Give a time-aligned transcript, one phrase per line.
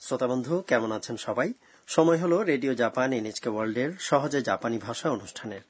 [0.00, 1.52] শ্রোতা বন্ধু কেমন আছেন সবাই?
[1.86, 5.60] সময় হল রেডিও জাপান এনএচকে ওয়ার্ল্ড এর সহজে জাপানি ভাষা অনুষ্ঠানের।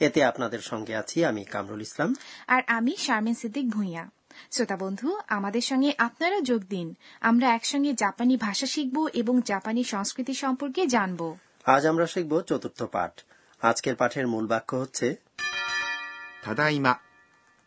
[0.00, 2.14] এতে আপনাদের সঙ্গে আছি আমি কামরুল ইসলাম।
[2.46, 4.10] আর আমি শারমিন সিদ্দিক ভুঁইয়া।
[4.50, 10.34] শ্রোতা বন্ধু আমাদের সঙ্গে আপনারা যোগ দিন। আমরা একসঙ্গে জাপানি ভাষা শিখব এবং জাপানি সংস্কৃতি
[10.34, 13.20] সম্পর্কে জানব। আজ আমরা শিখব চতুর্থ পাঠ।
[13.60, 15.16] আজকের পাঠের মূল বাক্য হচ্ছে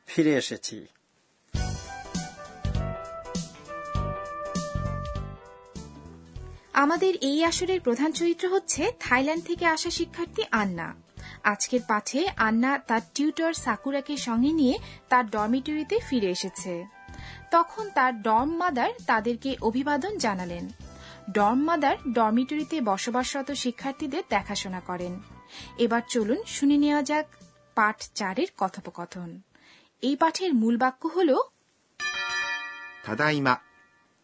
[0.08, 0.86] ফিরে এসেছি।
[6.74, 10.96] আমাদের এই আসরের প্রধান চরিত্র হচ্ছে থাইল্যান্ড থেকে আসা শিক্ষার্থী আন্না।
[11.44, 16.86] আজকের পাঠে আন্না তার টিউটর সাকুরাকে সঙ্গে নিয়ে তার ডরমিটরিতে ফিরে এসেছে।
[17.52, 20.68] তখন তার ডর্ম মাদার তাদেরকে অভিবাদন জানালেন।
[21.32, 25.20] ডর্ম মাদার ডরমিটরিতে বসবাসরত শিক্ষার্থীদের দেখাশোনা করেন।
[25.78, 27.26] এবার চলুন শুনে নেওয়া যাক
[27.76, 29.42] পাঠ চারের কথোপকথন।
[30.02, 31.36] এই পাঠের মূল বাক্য হল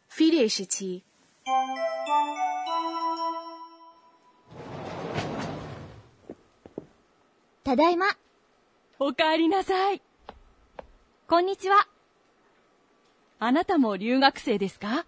[0.10, 1.02] ফিরে এসেছি।
[7.65, 8.07] ただいま。
[8.99, 10.03] おかえりなさい。
[11.29, 11.89] こんにちは。
[13.39, 15.07] あなたも留学生ですか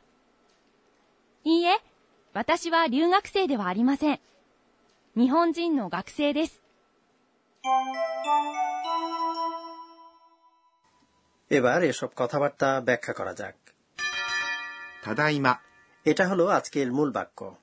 [1.45, 1.79] いいえ、
[2.33, 4.21] 私は留学生ではありません。
[5.17, 6.63] 日本人の学生です。
[11.51, 13.57] এবার এসব কথাবার্তা ব্যাখ্যা করা যাক
[15.05, 15.61] ただいま、
[16.10, 17.56] এটা হলো আজকের মূল বাক্য।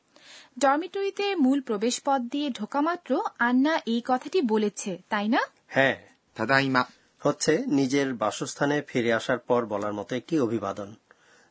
[0.58, 5.40] ডরমিটরিতে মূল প্রবেশপথ দিয়ে ঢোকামাত্র আন্না এই কথাটি বলেছে তাই না?
[5.68, 5.96] হ্যাঁ।
[6.34, 6.84] তাদাইমা।
[7.20, 10.94] হচ্ছে নিজের বাসস্থানে ফিরে আসার পর বলার মতো একটি অভিবাদন।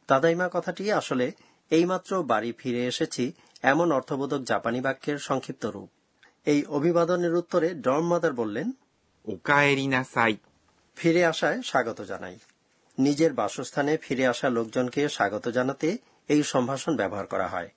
[0.07, 1.31] তাদাইমা কথাটি আসলে
[1.69, 5.89] এইমাত্র বাড়ি ফিরে এসেছি এমন অর্থবোধক জাপানি বাক্যের সংক্ষিপ্ত রূপ।
[6.45, 8.71] এই অভিবাদনের উত্তরে ডর্ম মাদার বললেন
[10.03, 10.37] সাই
[10.95, 12.37] ফিরে আসায় স্বাগত জানাই।
[12.99, 15.97] নিজের বাসস্থানে ফিরে আসা লোকজনকে স্বাগত জানাতে
[16.27, 17.69] এই সম্ভাষণ ব্যবহার করা হয়।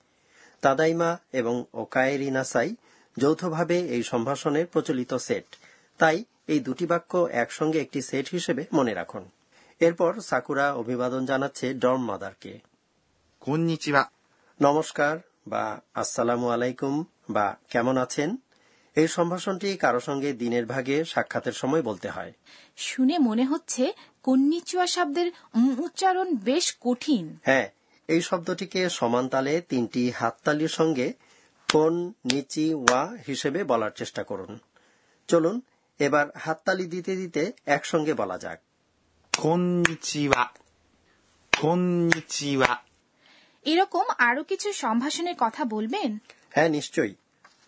[0.61, 2.75] তাদাইমা এবং ওকায়েরিনাসাই
[3.17, 5.45] যৌথভাবে এই সম্ভাষণের প্রচলিত সেট।
[5.97, 9.29] তাই এই দুটি বাক্য একসঙ্গে একটি সেট হিসেবে মনে রাখুন।
[9.79, 12.59] এরপর সাকুরা অভিবাদন জানাচ্ছে ডর্ম মাদারকে।
[14.61, 18.37] নমস্কার বা আসসালামু আলাইকুম বা কেমন আছেন?
[18.95, 22.33] এই সম্ভাষণটি কারও সঙ্গে দিনের ভাগে সাক্ষাতের সময় বলতে হয়।
[22.77, 23.93] শুনে মনে হচ্ছে
[24.23, 25.31] কন্নিচুয়া শব্দের
[25.79, 27.69] উচ্চারণ বেশ কঠিন। হ্যাঁ
[28.09, 31.13] এই শব্দটিকে সমানতালে তিনটি হাততালির সঙ্গে
[31.71, 34.59] কোন নিচি ওয়া হিসেবে বলার চেষ্টা করুন।
[35.27, 35.61] চলুন
[35.99, 38.59] এবার হাততালি দিতে দিতে একসঙ্গে বলা যাক।
[43.65, 46.17] এরকম আরও কিছু সম্ভাষণের কথা বলবেন?
[46.49, 47.15] হ্যাঁ নিশ্চয়ই।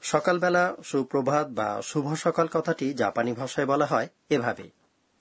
[0.01, 4.69] সকালবেলা সুপ্রভাত বা শুভ সকাল কথাটি জাপানি ভাষায় বলা হয় এভাবে।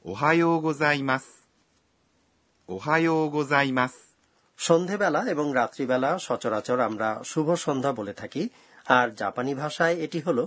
[0.05, 1.23] ওহায়ো গোজাইমাস
[2.69, 4.10] ওহায়ো গোজাইমাস।
[4.61, 8.49] সন্ধেবেলা এবং রাত্রিবেলা সচরাচর আমরা শুভ সন্ধ্যা বলে থাকি
[8.87, 10.47] আর জাপানি ভাষায় এটি হল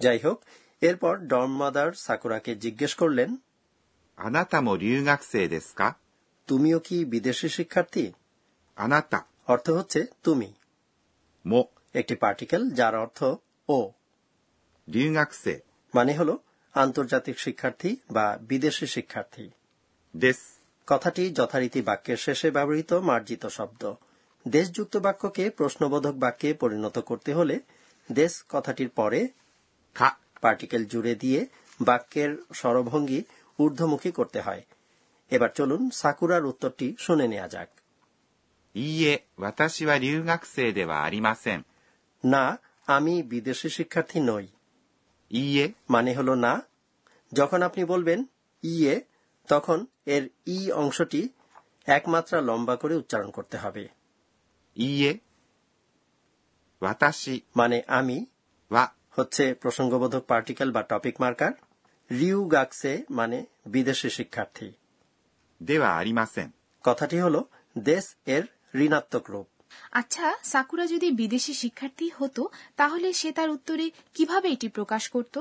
[0.00, 0.42] যাই হোক
[0.80, 3.36] এরপর ডন মাদার সাকুরাকে জিজ্ঞেস করলেন
[4.16, 5.60] আনাতামো রিউগাকসে
[6.46, 8.12] তুমিও কি বিদেশি শিক্ষার্থী?
[8.76, 10.52] আনাতা। অর্থ হচ্ছে তুমি।
[11.46, 11.64] মো।
[11.94, 13.24] একটি পার্টিকেল যার অর্থ
[13.68, 13.90] ও।
[15.94, 16.38] মানে হলো
[16.74, 19.50] আন্তর্জাতিক শিক্ষার্থী বা বিদেশি শিক্ষার্থী।
[20.16, 20.36] দেশ।
[20.86, 23.94] কথাটি যথারীতি বাক্যের শেষে ব্যবহৃত মার্জিত শব্দ।
[24.48, 27.60] দেশযুক্ত বাক্যকে প্রশ্নবোধক বাক্যে পরিণত করতে হলে
[28.12, 29.28] দেশ কথাটির পরে
[30.40, 31.46] পার্টিকেল জুড়ে দিয়ে
[31.80, 33.22] বাক্যের সরভঙ্গি
[33.58, 34.62] ঊর্ধ্বমুখী করতে হয়।
[35.30, 37.68] এবার চলুন সাকুরার উত্তরটি শুনে নেওয়া যাক।
[42.24, 44.46] না আমি বিদেশি শিক্ষার্থী নই।
[45.34, 46.52] ইয়ে মানে হল না।
[47.32, 48.24] যখন আপনি বলবেন
[48.62, 48.94] ইয়ে
[49.48, 51.28] তখন এর ই অংশটি
[51.86, 53.88] একমাত্রা লম্বা করে উচ্চারণ করতে হবে।
[54.76, 55.12] ইয়ে
[57.56, 58.26] মানে আমি
[59.10, 61.52] হচ্ছে প্রসঙ্গবোধক পার্টিকেল বা টপিক মার্কার।
[62.10, 64.68] রিউ গাকসে মানে বিদেশি শিক্ষার্থী।
[65.62, 65.90] দেওয়া
[66.84, 67.36] কথাটি হল
[67.78, 68.44] দেশ এর
[68.74, 69.48] ঋণাত্মক রূপ।
[69.91, 72.41] আচ্ছা সাকুরা যদি বিদেশি শিক্ষার্থী হতো
[72.75, 73.85] তাহলে সে তার উত্তরে
[74.15, 75.35] কিভাবে এটি প্রকাশ করত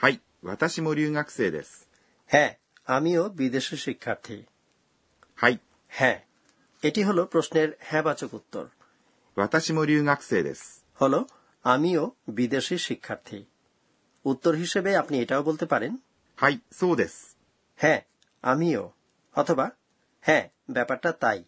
[0.00, 1.72] はい、私も留学生です。
[2.30, 2.50] হ্যাঁ
[2.88, 4.38] আমিও বিদেশি শিক্ষার্থী
[5.38, 5.54] はい、
[5.92, 6.18] হ্যাঁ
[6.82, 8.64] এটি হলো প্রশ্নের হ্যাঁবাচক উত্তর
[9.36, 10.64] 私も留学生です。
[11.00, 11.20] হলো
[11.64, 13.38] আমিও বিদেশি শিক্ষার্থী
[14.24, 15.92] উত্তর হিসেবে আপনি এটাও বলতে পারেন
[16.38, 17.18] はい、そうです。
[17.78, 18.00] হ্যাঁ
[18.44, 18.82] আমিও
[19.36, 19.66] অথবা
[20.24, 21.40] হ্যাঁ ব্যাপারটা তাই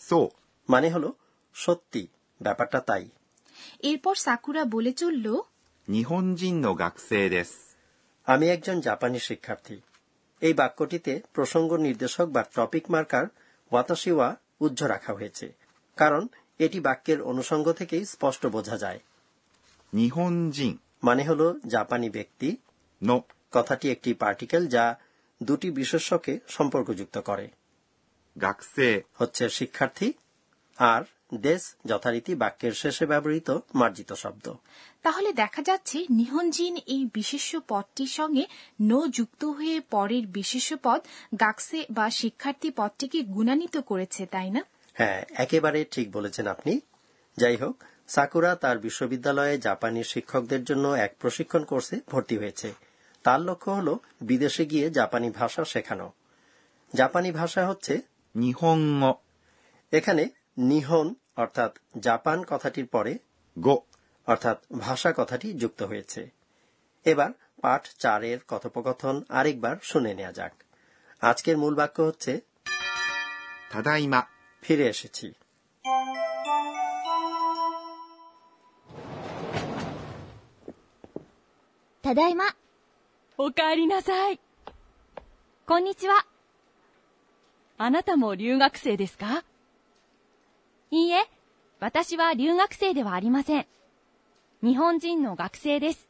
[0.00, 0.28] そう、
[0.68, 1.08] মানে হলো
[1.56, 2.02] সত্যি
[2.40, 3.04] ব্যাপারটা তাই
[3.84, 5.26] এরপর সাকুরা বলে চলল
[5.88, 7.54] 日本人の学生です。
[8.26, 9.76] আমি একজন জাপানি শিক্ষার্থী
[10.42, 13.26] এই বাক্যটিতে প্রসঙ্গ নির্দেশক বা টপিক মার্কার
[13.72, 14.28] ওয়াতাশিওয়া
[14.60, 15.46] উজ্জ্ব রাখা হয়েছে
[15.98, 16.22] কারণ
[16.60, 19.00] এটি বাক্যের অনুষঙ্গ থেকেই স্পষ্ট বোঝা যায়
[19.92, 20.72] 日本人
[21.02, 21.42] মানে হল
[21.74, 22.48] জাপানি ব্যক্তি
[23.02, 23.16] の
[23.52, 24.84] কথাটি একটি পার্টিকেল যা
[25.40, 27.46] দুটি বিশেষ্যকে সম্পর্কযুক্ত করে
[28.36, 28.78] 学生
[29.18, 30.08] হচ্ছে শিক্ষার্থী
[30.77, 31.01] আর
[31.37, 34.53] দেশ যথারীতি বাক্যের শেষে ব্যবহৃত মার্জিত শব্দ।
[35.01, 38.45] তাহলে দেখা যাচ্ছে নিহঞ্জিন এই বিশেষ্য পদটির সঙ্গে
[38.81, 41.01] নো যুক্ত হয়ে পরের বিশেষ্য পদ
[41.39, 44.63] গাকসে বা শিক্ষার্থী পদটিকে গুণান্বিত করেছে তাই না?
[44.93, 46.79] হ্যাঁ একেবারে ঠিক বলেছেন আপনি।
[47.37, 52.73] যাই হোক সাকুরা তার বিশ্ববিদ্যালয়ে জাপানি শিক্ষকদের জন্য এক প্রশিক্ষণ কোর্সে ভর্তি হয়েছে।
[53.23, 56.11] তার লক্ষ্য হল বিদেশে গিয়ে জাপানি ভাষা শেখানো।
[56.95, 58.01] জাপানি ভাষা হচ্ছে
[59.91, 60.29] এখানে
[60.70, 61.72] নিহন অর্থাৎ
[62.02, 63.12] জাপান কথাটির পরে
[63.56, 63.76] 語
[64.28, 66.22] অর্থাৎ ভাষা কথাটি যুক্ত হয়েছে
[67.06, 67.30] এবার
[67.62, 70.54] পাঠ চারের কথোপকথন আরেকবার শুনে নেওয়া যাক
[71.22, 72.32] আজকের মূল বাক্য হচ্ছে
[73.72, 74.20] ただいま
[74.62, 75.26] ফিরে এসেছি
[82.04, 82.44] ただいま。
[83.38, 84.40] お帰りなさい。
[85.68, 86.26] こんにちは。
[87.78, 89.44] あなたも留学生ですか
[90.92, 91.22] いいえ、
[91.80, 93.66] 私は留学生ではありません。
[94.62, 96.08] 日本人の学生です。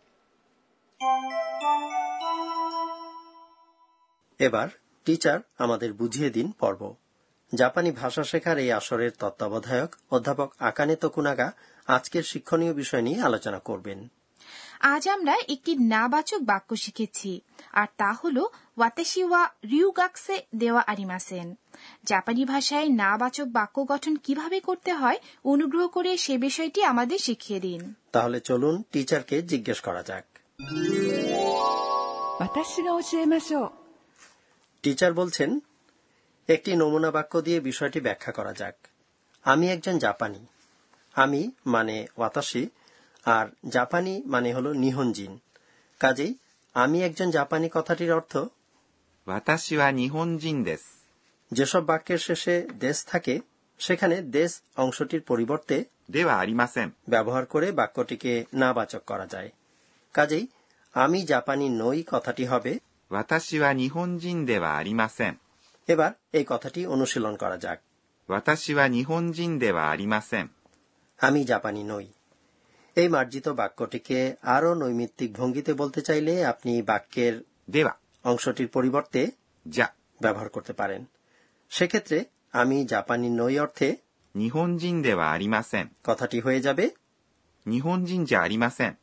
[4.40, 4.68] এবার
[5.06, 6.82] টিচার আমাদের বুঝিয়ে দিন পর্ব
[7.52, 11.48] জাপানি ভাষা শেখার এই আসরের তত্ত্বাবধায়ক অধ্যাপক আকানে তকুনাগা
[11.88, 13.98] আজকের শিক্ষণীয় বিষয় নিয়ে আলোচনা করবেন
[14.79, 17.41] আজ আমরা একটি নাবাচক বাক্য শিখেছি
[17.71, 18.37] আর তা হল
[18.77, 21.55] ওয়াতেশিওয়া রিউগাক্সে দেওয়া আরিমাসেন।
[22.03, 27.93] জাপানি ভাষায় নাবাচক বাক্য গঠন কীভাবে করতে হয় অনুগ্রহ করে সে বিষয়টি আমাদের শিখিয়ে দিন।
[28.11, 30.25] তাহলে চলুন টিচারকে জিজ্ঞেস করা যাক।
[34.81, 35.59] টিচার বলছেন
[36.47, 38.75] একটি নমুনা বাক্য দিয়ে বিষয়টি ব্যাখ্যা করা যাক।
[39.43, 40.45] আমি একজন জাপানি।
[41.13, 42.69] আমি মানে ওয়াতাশি
[43.25, 45.39] আর জাপানি মানে হল নিহঞ্জিন।
[45.99, 46.35] কাজেই
[46.73, 48.37] আমি একজন জাপানি কথাটির অর্থ
[51.51, 53.39] যেসব বাক্যের শেষে দেশ থাকে
[53.79, 55.85] সেখানে দেশ অংশটির পরিবর্তে
[57.09, 59.51] ব্যবহার করে বাক্যটিকে নাবাচক করা যায়।
[60.13, 60.47] কাজেই
[60.93, 62.79] আমি জাপানি নই কথাটি হবে
[65.87, 67.79] এবার এই কথাটি অনুশীলন করা যাক।
[71.19, 72.07] আমি জাপানি নই।
[72.97, 79.31] এই মার্জিত বাক্যটিকে আরও নৈমিত্তিক ভঙ্গিতে বলতে চাইলে আপনি বাক্যের দেওয়া অংশটির পরিবর্তে
[79.67, 79.89] যা।
[80.21, 81.05] ব্যবহার করতে পারেন।
[81.69, 83.95] সেক্ষেত্রে আমি জাপানি নই অর্থে
[84.35, 86.89] নিহনজিন দেওয়া আরিমাসেন। কথাটি হয়ে যাবে
[87.67, 88.93] নিহনজিন যা আরিমাসেন।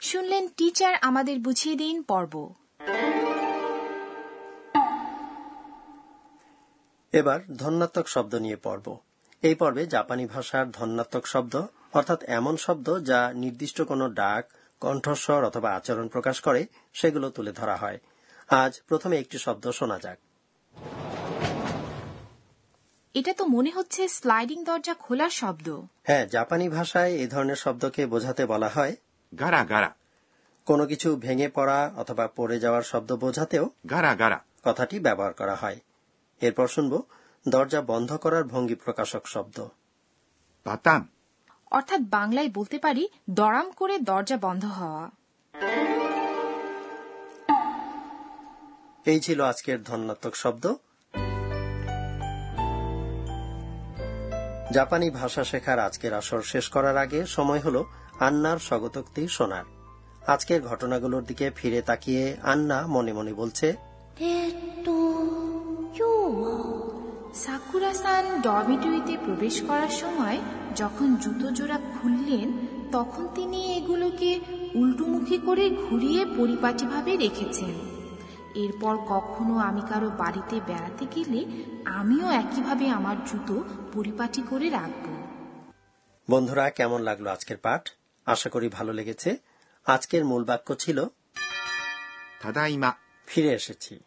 [0.00, 2.54] শুনলেন টিচার আমাদের বুঝিয়ে দিন পর্ব।
[7.12, 8.98] এবার ধন্যাত্মক শব্দ নিয়ে পর্ব।
[9.46, 11.54] এই পর্বে জাপানি ভাষার ধন্যাত্মক শব্দ
[11.92, 14.44] অর্থাৎ এমন শব্দ যা নির্দিষ্ট কোন ডাক
[14.80, 17.98] কণ্ঠস্বর অথবা আচরণ প্রকাশ করে সেগুলো তুলে ধরা হয়।
[18.48, 20.18] আজ প্রথমে একটি শব্দ শোনা যাক।
[23.14, 25.68] এটা তো মনে হচ্ছে স্লাইডিং দরজা খোলার শব্দ।
[26.04, 28.96] হ্যাঁ জাপানি ভাষায় এ ধরনের শব্দকে বোঝাতে বলা হয়
[29.38, 29.90] গারা গারা।
[30.66, 35.78] কোনো কিছু ভেঙে পড়া অথবা পড়ে যাওয়ার শব্দ বোঝাতেও গারা গারা। কথাটি ব্যবহার করা হয়।
[36.40, 37.02] এরপর শুনব
[37.48, 39.68] দরজা বন্ধ করার ভঙ্গি প্রকাশক শব্দ।
[40.64, 41.08] পাতাম
[41.70, 45.10] অর্থাৎ বাংলায় বলতে পারি দড়াম করে দরজা বন্ধ হওয়া।
[49.06, 50.74] এই ছিল আজকের ধন্যাত্মক শব্দ।
[54.72, 57.84] জাপানি ভাষা শেখার আজকের আসর শেষ করার আগে সময় হল
[58.20, 59.64] আন্নার স্বগতোক্তি শোনার।
[60.26, 63.76] আজকের ঘটনাগুলোর দিকে ফিরে তাকিয়ে আন্না মনে মনে বলছে
[67.36, 70.40] সাকুরা-সান ডরমিটরিতে প্রবেশ করার সময়
[70.76, 74.40] যখন জুতো জোড়া খুললেন তখন তিনি এগুলোকে
[74.74, 77.74] উল্টোমুখী করে ঘুরিয়ে পরিপাটিভাবে রেখেছেন।
[78.54, 85.16] এরপর কখনো আমি কারও বাড়িতে বেড়াতে গেলে আমিও একইভাবে আমার জুতো পরিপাটি করে রাখব।
[86.30, 87.90] বন্ধুরা কেমন লাগল আজকের পাঠ?
[88.26, 89.36] আশা করি ভালো লেগেছে।
[89.86, 91.04] আজকের মূল বাক্য ছিল
[93.26, 94.00] ফিরে এসেছি।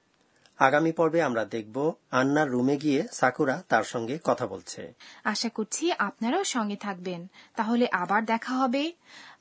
[0.60, 6.44] আগামী পর্বে আমরা দেখব আন্নার রুমে গিয়ে সাকুরা তার সঙ্গে কথা বলছে। আশা করছি আপনারাও
[6.44, 8.94] সঙ্গে থাকবেন। তাহলে আবার দেখা হবে।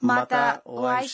[0.03, 1.09] মাতা ওয়াই